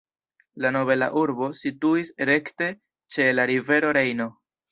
La 0.63 0.69
nobela 0.77 1.09
urbo 1.23 1.49
situis 1.59 2.11
rekte 2.31 2.71
ĉe 3.17 3.27
la 3.41 3.47
rivero 3.55 3.95
Rejno. 4.01 4.29